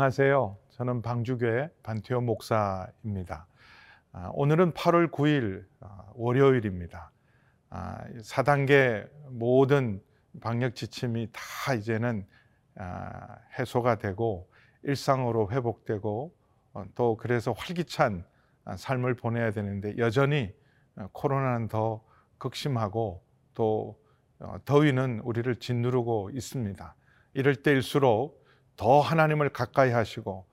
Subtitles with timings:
[0.00, 0.56] 안녕하세요.
[0.70, 3.46] 저는 방주교회 반태호 목사입니다.
[4.12, 7.10] 아, 오늘은 8월 9일 아, 월요일입니다.
[7.70, 10.00] 4단계 아, 모든
[10.40, 12.26] 방역 지침이 다 이제는
[13.58, 14.50] 해소가 되고
[14.84, 16.34] 일상으로 회복되고
[16.72, 18.24] 어, 또 그래서 활기찬
[18.78, 20.50] 삶을 보내야 되는데 여전히
[20.96, 22.02] 어, 코로나는 더
[22.38, 23.22] 극심하고
[23.52, 24.00] 또
[24.38, 26.94] 어, 더위는 우리를 짓누르고 있습니다.
[27.34, 28.39] 이럴 때일수록
[28.80, 30.46] 더 하나님을 가까이 하시고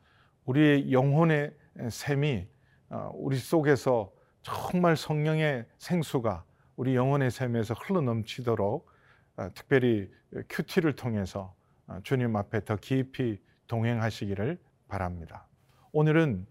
[0.44, 1.54] 우리의 영혼의
[1.90, 2.45] 샘이
[2.90, 6.44] 어, 우리 속에서 정말 성령의 생수가
[6.76, 8.91] 우리 영혼의 샘에서 흘러 넘치도록
[9.38, 10.12] 어, 특별히
[10.49, 11.55] 큐티를 통해서
[12.04, 14.59] 주님 앞에 더 깊이 동행하시기를
[14.90, 15.48] 바랍니다.
[15.93, 16.46] 오늘은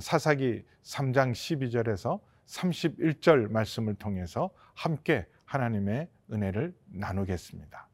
[0.00, 7.88] 사사기 3장 12절에서 31절 말씀을 통해서 함께 하나님의 은혜를 나누겠습니다.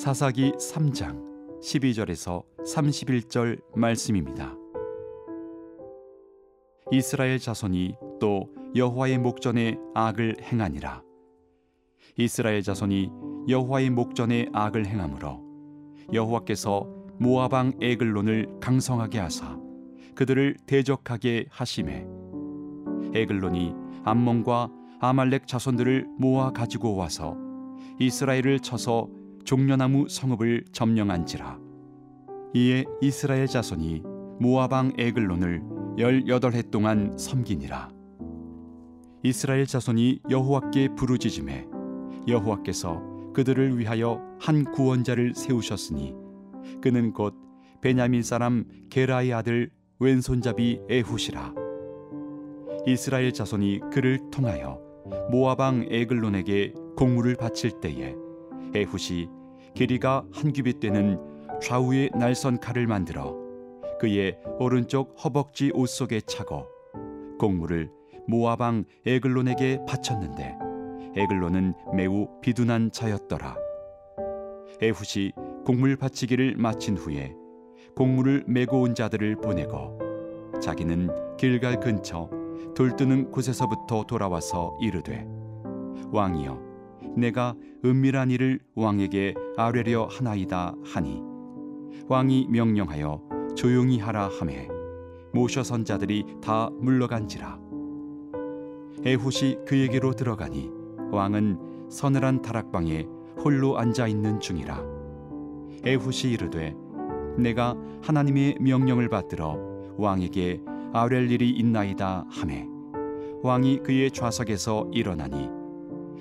[0.00, 4.56] 사사기 3장 12절에서 31절 말씀입니다.
[6.90, 11.02] 이스라엘 자손이 또 여호와의 목전에 악을 행하니라.
[12.16, 13.10] 이스라엘 자손이
[13.50, 15.38] 여호와의 목전에 악을 행함으로
[16.14, 19.58] 여호와께서 모아방 에글론을 강성하게 하사
[20.14, 22.06] 그들을 대적하게 하심에
[23.12, 24.70] 에글론이 암몬과
[25.00, 27.36] 아말렉 자손들을 모아 가지고 와서
[27.98, 31.58] 이스라엘을 쳐서 종려나무 성읍을 점령한지라.
[32.54, 34.02] 이에 이스라엘 자손이
[34.40, 35.62] 모아방 에글론을
[35.98, 37.90] 열여덟 해 동안 섬기니라.
[39.22, 41.66] 이스라엘 자손이 여호와께 부르짖음에
[42.26, 46.14] 여호와께서 그들을 위하여 한 구원자를 세우셨으니
[46.80, 47.34] 그는 곧
[47.80, 51.54] 베냐민 사람 게라의 아들 왼손잡이 에훗이라.
[52.86, 54.80] 이스라엘 자손이 그를 통하여
[55.30, 58.14] 모아방 에글론에게 공물을 바칠 때에
[58.74, 59.28] 에훗이
[59.74, 61.18] 길이가 한 규빗 되는
[61.60, 63.36] 좌우의 날선 칼을 만들어
[64.00, 66.66] 그의 오른쪽 허벅지 옷 속에 차고
[67.38, 67.90] 공물을
[68.26, 70.56] 모아방 에글론에게 바쳤는데
[71.16, 73.56] 에글론은 매우 비둔한 자였더라.
[74.80, 75.32] 에훗이
[75.66, 77.34] 공물 바치기를 마친 후에
[77.96, 79.98] 공물을 메고 온 자들을 보내고
[80.62, 82.30] 자기는 길갈 근처
[82.76, 85.26] 돌뜨는 곳에서부터 돌아와서 이르되
[86.12, 86.69] 왕이여
[87.16, 87.54] 내가
[87.84, 91.22] 은밀한 일을 왕에게 아뢰려 하나이다 하니
[92.08, 93.22] 왕이 명령하여
[93.54, 94.68] 조용히 하라 하매
[95.32, 97.58] 모셔 선 자들이 다 물러간지라.
[99.04, 100.70] 에훗이 그에게로 들어가니
[101.12, 103.06] 왕은 서늘한 다락방에
[103.44, 104.82] 홀로 앉아 있는 중이라.
[105.84, 106.74] 에훗이 이르되
[107.38, 109.56] 내가 하나님의 명령을 받들어
[109.96, 110.60] 왕에게
[110.92, 112.66] 아랠 일이 있나이다 하매
[113.42, 115.48] 왕이 그의 좌석에서 일어나니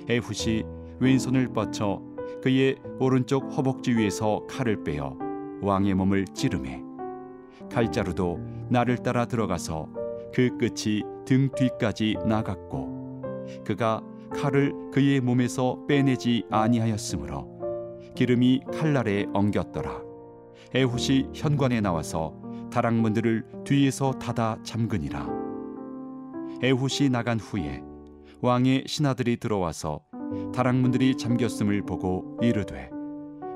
[0.08, 0.64] 에훗이
[1.00, 2.02] 왼손을 뻗쳐
[2.42, 5.18] 그의 오른쪽 허벅지 위에서 칼을 빼어
[5.62, 6.82] 왕의 몸을 찌르매
[7.72, 8.40] 칼자루도
[8.70, 9.90] 나를 따라 들어가서
[10.34, 13.22] 그 끝이 등 뒤까지 나갔고
[13.66, 14.02] 그가
[14.32, 17.60] 칼을 그의 몸에서 빼내지 아니하였으므로
[18.16, 20.02] 기름이 칼날에 엉겼더라.
[20.74, 22.34] 에훗이 현관에 나와서
[22.72, 25.28] 다락문들을 뒤에서 닫아 잠그니라.
[26.62, 27.82] 에훗이 나간 후에
[28.42, 30.02] 왕의 신하들이 들어와서
[30.54, 32.90] 다락문들이 잠겼음을 보고 이르되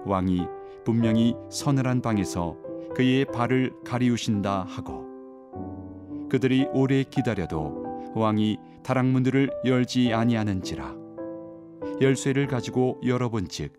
[0.05, 0.47] 왕이
[0.83, 2.57] 분명히 서늘한 방에서
[2.95, 5.07] 그의 발을 가리우신다 하고
[6.29, 10.95] 그들이 오래 기다려도 왕이 다락문들을 열지 아니하는지라.
[12.01, 13.73] 열쇠를 가지고 열어본즉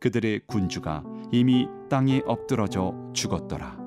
[0.00, 1.02] 그들의 군주가
[1.32, 3.78] 이미 땅에 엎드러져 죽었더라.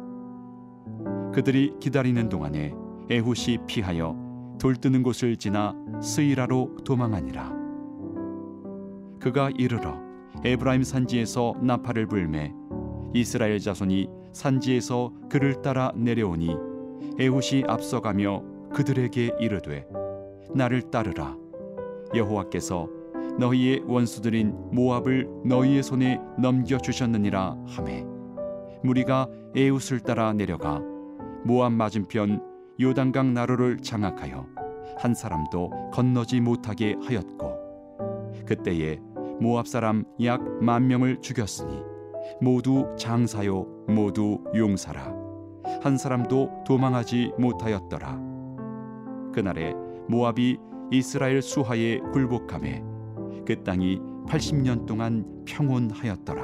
[1.33, 2.73] 그들이 기다리는 동안에
[3.09, 4.15] 에훗이 피하여
[4.59, 7.56] 돌 뜨는 곳을 지나 스이라로 도망하니라
[9.19, 9.99] 그가 이르러
[10.43, 12.53] 에브라임 산지에서 나팔을 불매
[13.13, 16.55] 이스라엘 자손이 산지에서 그를 따라 내려오니
[17.19, 18.43] 에훗이 앞서가며
[18.73, 19.87] 그들에게 이르되
[20.53, 21.35] 나를 따르라.
[22.15, 22.87] 여호와께서
[23.39, 28.05] 너희의 원수들인 모압을 너희의 손에 넘겨 주셨느니라 하매.
[28.83, 30.81] 무리가 에훗을 따라 내려가
[31.43, 32.41] 모압 맞은편
[32.79, 34.45] 요단강 나루를 장악하여
[34.97, 37.57] 한 사람도 건너지 못하게 하였고
[38.45, 38.99] 그때에
[39.39, 41.84] 모압 사람 약 만 명을 죽였으니
[42.42, 45.16] 모두 장사요 모두 용사라.
[45.81, 48.19] 한 사람도 도망하지 못하였더라.
[49.34, 49.74] 그날에
[50.10, 50.57] 모압이
[50.92, 52.84] 이스라엘 수하에 굴복함에
[53.45, 56.44] 그 땅이 80년 동안 평온하였더라.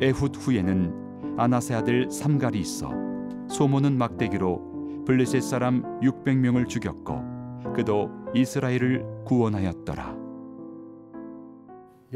[0.00, 2.90] 에훗 후에는 아나세 아들 삼갈이 있어
[3.48, 10.25] 소모는 막대기로 블레셋 사람 600명을 죽였고 그도 이스라엘을 구원하였더라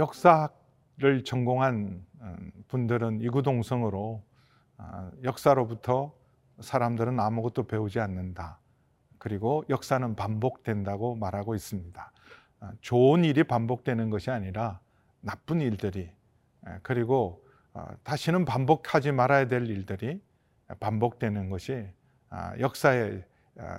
[0.01, 4.25] 역사를 전공한 음, 분들은 이구동성으로
[4.79, 6.15] 아, 역사로부터
[6.61, 8.59] 사람들은 아무것도 배우지 않는다.
[9.19, 12.13] 그리고 역사는 반복된다고 말하고 있습니다.
[12.61, 14.81] 아, 좋은 일이 반복되는 것이 아니라
[15.21, 16.11] 나쁜 일들이
[16.83, 17.45] 그리고
[17.75, 20.23] 어, 다시는 반복하지 말아야 될 일들이
[20.81, 21.87] 반복되는 것이
[22.31, 23.23] 아, 역사의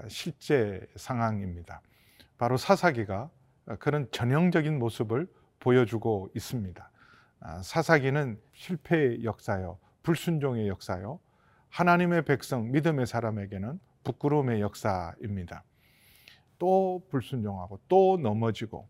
[0.07, 1.81] 실제 상황입니다.
[2.38, 3.31] 바로 사사기가
[3.79, 5.27] 그런 전형적인 모습을
[5.61, 6.91] 보여주고 있습니다.
[7.63, 11.19] 사사기는 실패의 역사요, 불순종의 역사요,
[11.69, 15.63] 하나님의 백성, 믿음의 사람에게는 부끄러움의 역사입니다.
[16.59, 18.87] 또 불순종하고 또 넘어지고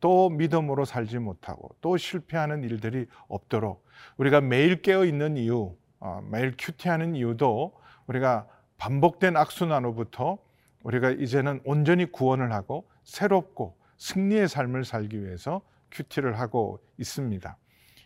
[0.00, 3.86] 또 믿음으로 살지 못하고 또 실패하는 일들이 없도록
[4.18, 7.72] 우리가 매일 깨어 있는 이유, 어, 매일 큐티하는 이유도
[8.06, 8.46] 우리가
[8.76, 10.38] 반복된 악순환으로부터
[10.82, 15.62] 우리가 이제는 온전히 구원을 하고 새롭고 승리의 삶을 살기 위해서
[15.96, 17.56] 큐티를 하고 있습니다.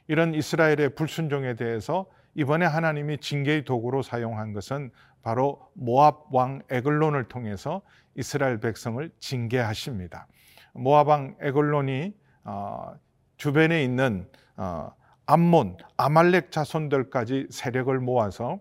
[0.09, 4.91] 이런 이스라엘의 불순종에 대해서 이번에 하나님이 징계의 도구로 사용한 것은
[5.23, 7.83] 바로 모압 왕 에글론을 통해서
[8.15, 10.27] 이스라엘 백성을 징계하십니다.
[10.73, 12.15] 모압 왕 에글론이
[12.45, 12.95] 어,
[13.37, 14.93] 주변에 있는 어,
[15.27, 18.61] 암몬, 아말렉 자손들까지 세력을 모아서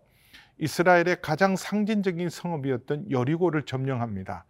[0.59, 4.45] 이스라엘의 가장 상징적인 성읍이었던 여리고를 점령합니다.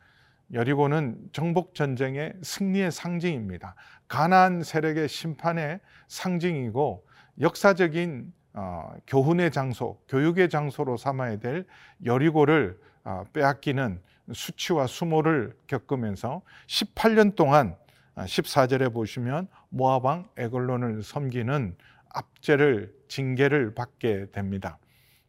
[0.53, 3.75] 여리고는 정복 전쟁의 승리의 상징입니다.
[4.07, 7.05] 가나안 세력의 심판의 상징이고
[7.39, 11.65] 역사적인 어, 교훈의 장소, 교육의 장소로 삼아야 될
[12.03, 14.01] 여리고를 어, 빼앗기는
[14.33, 17.75] 수치와 수모를 겪으면서 18년 동안
[18.15, 21.77] 14절에 어, 보시면 모아방 에글론을 섬기는
[22.09, 24.79] 압제를 징계를 받게 됩니다.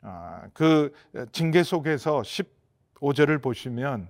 [0.02, 0.92] 아, 그
[1.30, 4.08] 징계 속에서 15절을 보시면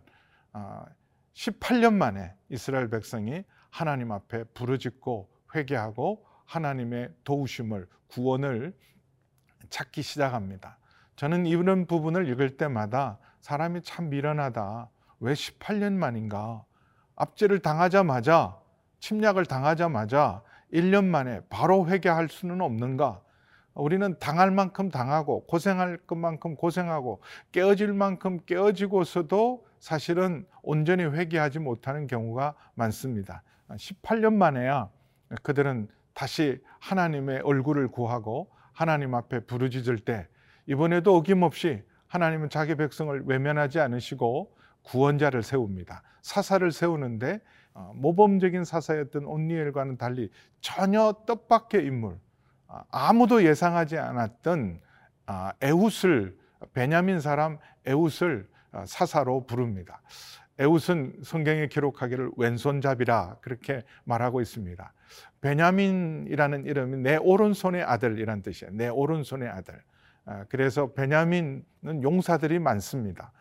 [1.41, 8.77] 18년 아, 만에 이스라엘 백성이 하나님 앞에 부르짖고 회개하고 하나님의 도우심을 구원을
[9.71, 10.79] 찾기 시작합니다.
[11.17, 14.91] 저는 이런 부분을 읽을 때마다 사람이 참 미련하다.
[15.21, 16.65] 왜 18년 만인가?
[17.17, 18.59] 압제를 당하자마자
[18.99, 20.43] 침략을 당하자마자
[20.75, 23.23] 1년 만에 바로 회개할 수는 없는가?
[23.73, 27.23] 우리는 당할 만큼 당하고 고생할 것만큼 고생하고
[27.53, 33.43] 깨어질 만큼 깨어지고서도 사실은 온전히 회개하지 못하는 경우가 많습니다.
[33.71, 34.91] 18년 만에야
[35.43, 40.29] 그들은 다시 하나님의 얼굴을 구하고 하나님 앞에 부르짖을 때
[40.67, 46.03] 이번에도 어김없이 하나님은 자기 백성을 외면하지 않으시고 구원자를 세웁니다.
[46.23, 47.41] 사사를 세우는데
[47.73, 50.31] 어, 모범적인 사사였던 온니엘과는 달리
[50.61, 52.19] 전혀 뜻밖의 인물,
[52.67, 54.81] 아, 아무도 예상하지 않았던
[55.27, 56.37] 아, 에웃을
[56.75, 60.01] 베냐민 사람 에웃을 아, 사사로 부릅니다.
[60.59, 64.93] 에웃은 성경에 기록하기를 왼손잡이라 그렇게 말하고 있습니다.
[65.41, 68.73] 베냐민이라는 이름이 내 오른손의 아들이란 뜻이에요.
[68.75, 69.83] 내 오른손의 아들.
[70.49, 73.33] 그래서 베냐민은 용사들이 많습니다.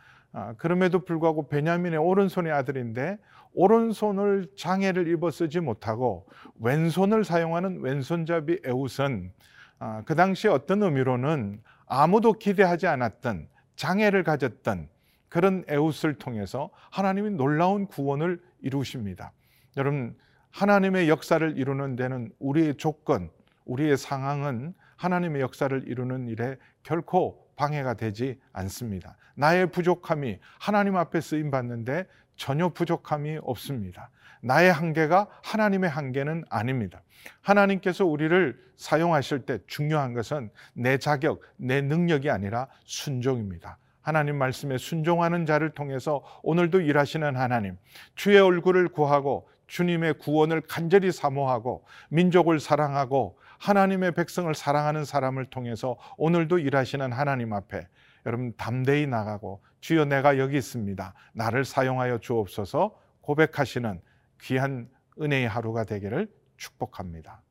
[0.57, 3.17] 그럼에도 불구하고 베냐민의 오른손의 아들인데
[3.53, 6.27] 오른손을 장애를 입어 쓰지 못하고
[6.59, 9.33] 왼손을 사용하는 왼손잡이 에웃은
[9.79, 14.89] 아, 그 당시 어떤 의미로는 아무도 기대하지 않았던 장애를 가졌던
[15.29, 19.31] 그런 에웃을 통해서 하나님이 놀라운 구원을 이루십니다.
[19.77, 20.15] 여러분
[20.51, 23.29] 하나님의 역사를 이루는 데는 우리의 조건,
[23.65, 29.15] 우리의 상황은 하나님의 역사를 이루는 일에 결코 방해가 되지 않습니다.
[29.35, 32.05] 나의 부족함이 하나님 앞에 쓰임 받는데
[32.35, 34.09] 전혀 부족함이 없습니다.
[34.41, 37.01] 나의 한계가 하나님의 한계는 아닙니다.
[37.41, 43.77] 하나님께서 우리를 사용하실 때 중요한 것은 내 자격, 내 능력이 아니라 순종입니다.
[44.09, 47.77] 하나님 말씀에 순종하는 자를 통해서 오늘도 일하시는 하나님,
[48.15, 56.57] 주의 얼굴을 구하고 주님의 구원을 간절히 사모하고 민족을 사랑하고 하나님의 백성을 사랑하는 사람을 통해서 오늘도
[56.57, 57.87] 일하시는 하나님 앞에
[58.25, 61.13] 여러분 담대히 나가고 주여 내가 여기 있습니다.
[61.33, 64.01] 나를 사용하여 주옵소서 고백하시는
[64.41, 64.89] 귀한
[65.21, 67.43] 은혜의 하루가 되기를 축복합니다.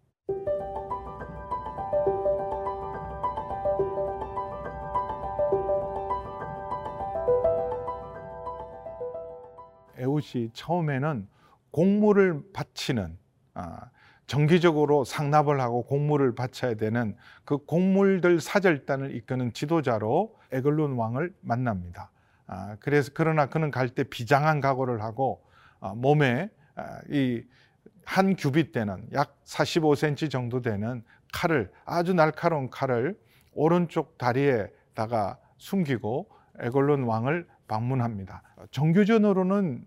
[10.18, 11.26] 에웃이 처음에는
[11.70, 13.16] 공물을 바치는
[13.54, 13.90] 아,
[14.26, 22.10] 정기적으로 상납을 하고 공물을 바쳐야 되는 그 공물들 사절단을 이끄는 지도자로 에글론 왕을 만납니다.
[22.46, 25.42] 아, 그래서 그러나 그는 갈 때 비장한 각오를 하고
[25.80, 33.18] 아, 몸에 아, 이한 규빗 되는 약 45cm 정도 되는 칼을 아주 날카로운 칼을
[33.52, 38.42] 오른쪽 다리에다가 숨기고 에글론 왕을 방문합니다.
[38.70, 39.87] 정규전으로는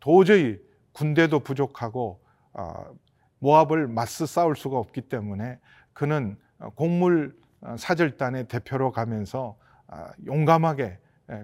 [0.00, 0.58] 도저히
[0.92, 2.20] 군대도 부족하고
[3.38, 5.58] 모압을 맞서 싸울 수가 없기 때문에
[5.92, 6.36] 그는
[6.74, 7.36] 곡물
[7.76, 10.98] 사절단의 대표로 가면서 아, 용감하게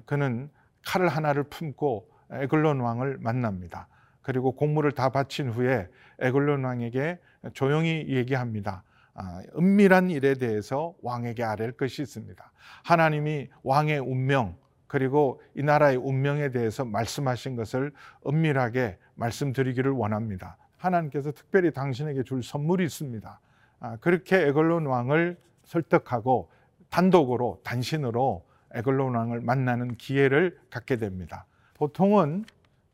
[0.06, 0.50] 그는
[0.87, 3.88] 칼을 하나를 품고 에글론 왕을 만납니다.
[4.22, 7.18] 그리고 곡물을 다 바친 후에 에글론 왕에게
[7.52, 8.82] 조용히 얘기합니다.
[9.14, 12.52] 아, 은밀한 일에 대해서 왕에게 아랠 것이 있습니다.
[12.84, 14.56] 하나님이 왕의 운명
[14.88, 17.92] 그리고 이 나라의 운명에 대해서 말씀하신 것을
[18.26, 20.57] 은밀하게 말씀드리기를 원합니다.
[20.78, 23.40] 하나님께서 특별히 당신에게 줄 선물이 있습니다.
[23.80, 26.50] 아, 그렇게 에글론 왕을 설득하고
[26.90, 31.45] 단독으로 단신으로 에글론 왕을 만나는 기회를 갖게 됩니다.
[31.75, 32.45] 보통은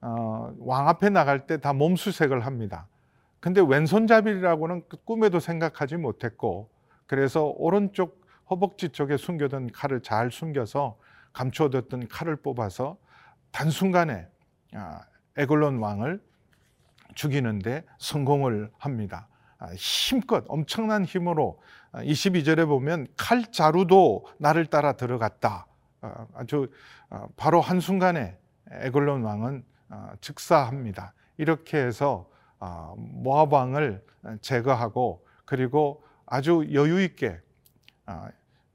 [0.01, 2.87] 어, 왕 앞에 나갈 때 다 몸수색을 합니다.
[3.41, 6.69] 근데 왼손잡이라고는 그 꿈에도 생각하지 못했고
[7.07, 10.99] 그래서 오른쪽 허벅지 쪽에 숨겨둔 칼을 잘 숨겨서
[11.35, 12.97] 감춰뒀던 칼을 뽑아서
[13.51, 14.27] 단순간에
[14.75, 15.03] 아,
[15.37, 16.23] 에글론 왕을
[17.15, 19.29] 죽이는데 성공을 합니다.
[19.59, 21.61] 아, 힘껏 엄청난 힘으로
[21.93, 25.67] 22절에 아, 보면 칼 자루도 나를 따라 들어갔다.
[26.35, 26.71] 아주
[27.37, 28.37] 바로 한 순간에
[28.71, 29.65] 에글론 왕은
[30.21, 31.15] 즉사합니다.
[31.37, 34.05] 이렇게 해서 아, 모압 왕을
[34.41, 37.41] 제거하고 그리고 아주 여유 있게
[38.07, 38.31] 아,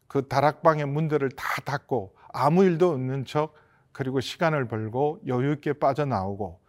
[0.08, 3.54] 그 다락방의 문들을 다 닫고 아무 일도 없는 척
[3.92, 6.60] 그리고 시간을 벌고 여유 있게 빠져나오고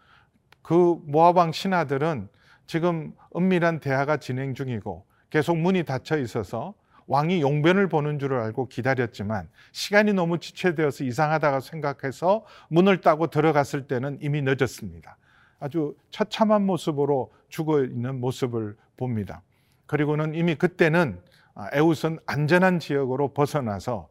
[0.62, 2.28] 그왕 신하들은
[2.66, 6.74] 지금 은밀한 대화가 진행 중이고 계속 문이 닫혀 있어서
[7.06, 14.18] 왕이 용변을 보는 줄 알고 기다렸지만 시간이 너무 지체되어서 이상하다고 생각해서 문을 따고 들어갔을 때는
[14.20, 15.16] 이미 늦었습니다.
[15.58, 19.42] 아주 처참한 모습으로 죽어 있는 모습을 봅니다.
[19.86, 21.20] 그리고는 이미 그때는
[21.54, 24.08] 아, 에웃은 안전한 지역으로 벗어나서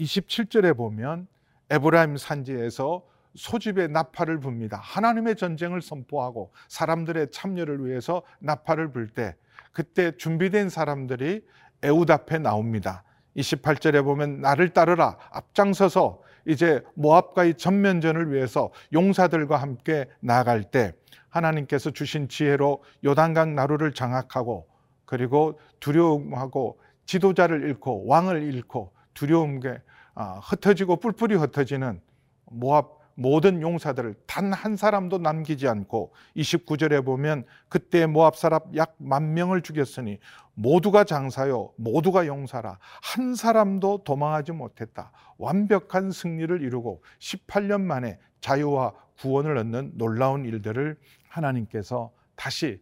[0.00, 1.26] 27절에 보면
[1.70, 3.02] 에브라임 산지에서
[3.34, 4.78] 소집의 나팔을 붑니다.
[4.80, 9.36] 하나님의 전쟁을 선포하고 사람들의 참여를 위해서 나팔을 불 때
[9.72, 11.44] 그때 준비된 사람들이
[11.82, 13.04] 에웃 앞에 나옵니다.
[13.36, 20.94] 28절에 보면 나를 따르라 앞장서서 이제 모압과의 전면전을 위해서 용사들과 함께 나아갈 때
[21.28, 24.66] 하나님께서 주신 지혜로 요단강 나루를 장악하고
[25.04, 29.82] 그리고 두려움하고 지도자를 잃고 왕을 잃고 두려움에
[30.14, 32.00] 아, 흩어지고 뿔뿔이 흩어지는
[32.44, 39.32] 모압 모든 용사들을 단 한 사람도 남기지 않고 29절에 보면 그때 모압 사람 약 만
[39.34, 40.18] 명을 죽였으니
[40.54, 45.12] 모두가 장사요 모두가 용사라 한 사람도 도망하지 못했다.
[45.38, 52.80] 완벽한 승리를 이루고 18년 만에 자유와 구원을 얻는 놀라운 일들을 하나님께서 다시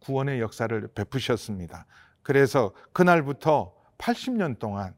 [0.00, 1.86] 구원의 역사를 베푸셨습니다.
[2.22, 4.94] 그래서 그날부터 80년 동안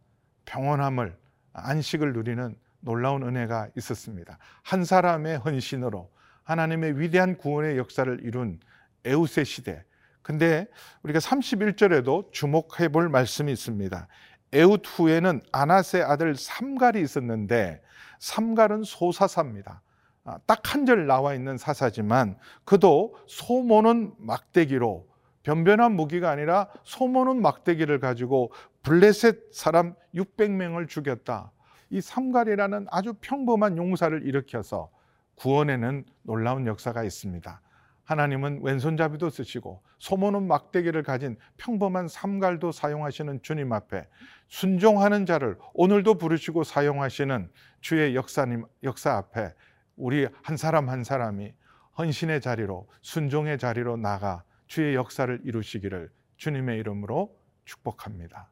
[0.46, 1.16] 평온함을
[1.52, 4.38] 안식을 누리는 놀라운 은혜가 있었습니다.
[4.62, 6.10] 한 사람의 헌신으로
[6.44, 8.60] 하나님의 위대한 구원의 역사를 이룬
[9.04, 9.84] 에우세 시대.
[10.22, 10.66] 근데
[11.02, 14.08] 우리가 31절에도 주목해 볼 말씀이 있습니다.
[14.52, 17.82] 에웃 후에는 아나세 아들 삼갈이 있었는데
[18.20, 19.82] 삼갈은 소사사입니다.
[20.24, 25.06] 아, 딱한 절 나와 있는 사사지만 그도 소모는 막대기로
[25.46, 28.50] 변변한 무기가 아니라 소모는 막대기를 가지고
[28.82, 31.52] 블레셋 사람 600명을 죽였다.
[31.90, 34.90] 이 삼갈이라는 아주 평범한 용사를 일으켜서
[35.36, 37.60] 구원에는 놀라운 역사가 있습니다.
[38.02, 44.08] 하나님은 왼손잡이도 쓰시고 소모는 막대기를 가진 평범한 삼갈도 사용하시는 주님 앞에
[44.48, 49.54] 순종하는 자를 오늘도 부르시고 사용하시는 주의 역사님 역사 앞에
[49.94, 51.54] 우리 한 사람 한 사람이
[51.98, 58.50] 헌신의 자리로 순종의 자리로 나가 주의 역사를 이루시기를 주님의 이름으로 축복합니다.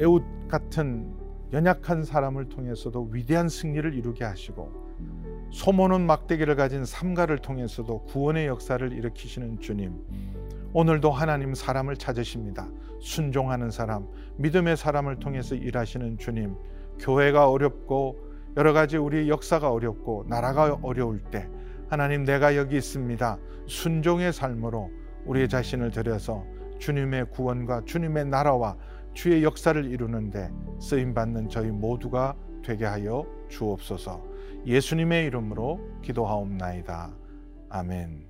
[0.00, 1.14] 에웃 같은
[1.52, 4.90] 연약한 사람을 통해서도 위대한 승리를 이루게 하시고
[5.52, 10.00] 소모는 막대기를 가진 삼가를 통해서도 구원의 역사를 일으키시는 주님
[10.72, 16.54] 오늘도 하나님 사람을 찾으십니다 순종하는 사람 믿음의 사람을 통해서 일하시는 주님
[16.98, 18.18] 교회가 어렵고
[18.56, 21.48] 여러 가지 우리 역사가 어렵고 나라가 어려울 때
[21.88, 24.90] 하나님 내가 여기 있습니다 순종의 삶으로
[25.26, 26.44] 우리의 자신을 들여서
[26.78, 28.76] 주님의 구원과 주님의 나라와
[29.12, 34.24] 주의 역사를 이루는데 쓰임 받는 저희 모두가 되게 하여 주옵소서.
[34.66, 37.14] 예수님의 이름으로 기도하옵나이다.
[37.70, 38.29] 아멘.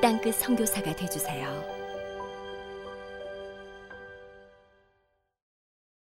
[0.00, 1.79] 땅끝 선교사가 되주세요.